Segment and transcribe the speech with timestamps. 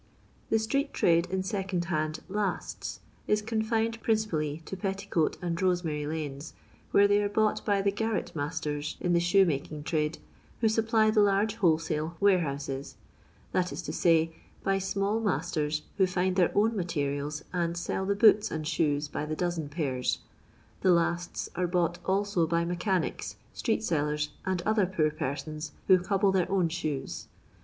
[0.49, 2.89] The street trade in second hand LaaU
[3.27, 6.55] is confined principally to Petticoat and Bosemary lanes,
[6.89, 10.17] where they are bought by the "garret masters" in the shoemaking trade
[10.59, 12.95] who supply the large whole sale warehouses;
[13.51, 18.15] that is to say, by small masters who find their own materials and sell the
[18.15, 20.17] boots and shoes by the dozen pairs.
[20.81, 26.31] The lasts are bought also by mechanics, street sellers, and other poor persons who cobble
[26.31, 27.27] their own shoes.